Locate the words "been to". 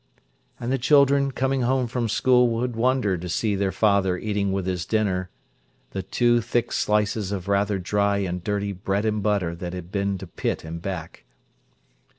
9.91-10.25